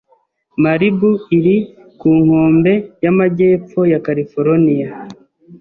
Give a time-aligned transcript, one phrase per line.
[0.63, 1.55] Malibu iri
[1.99, 4.87] ku nkombe y’amajyepfo ya California.